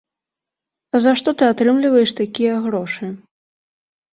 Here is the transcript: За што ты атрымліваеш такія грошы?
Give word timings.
За 1.03 1.11
што 1.19 1.29
ты 1.41 1.49
атрымліваеш 1.51 2.17
такія 2.21 2.53
грошы? 2.67 3.05